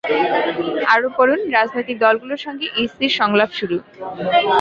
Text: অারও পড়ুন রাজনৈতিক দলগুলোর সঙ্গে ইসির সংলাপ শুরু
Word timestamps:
অারও 0.87 1.09
পড়ুন 1.17 1.39
রাজনৈতিক 1.51 1.97
দলগুলোর 1.99 2.43
সঙ্গে 2.45 2.65
ইসির 2.77 3.13
সংলাপ 3.19 3.49
শুরু 3.53 3.77